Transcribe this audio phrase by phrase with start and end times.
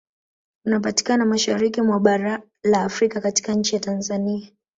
[0.65, 4.47] Unapatikana mashariki mwa bara la Afrika katika nchi ya Tanzania